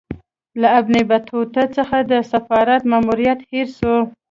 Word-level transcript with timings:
له 0.61 0.67
ابن 0.79 0.95
بطوطه 1.09 1.63
څخه 1.75 1.97
د 2.11 2.13
سفارت 2.31 2.81
ماموریت 2.91 3.39
هېر 3.51 3.67
سوی. 3.77 3.99